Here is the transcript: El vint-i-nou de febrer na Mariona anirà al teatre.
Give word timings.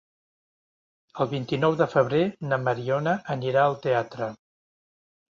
El 1.25 1.27
vint-i-nou 1.33 1.75
de 1.81 1.87
febrer 1.91 2.21
na 2.53 2.59
Mariona 2.67 3.13
anirà 3.35 3.65
al 3.67 3.77
teatre. 3.85 4.31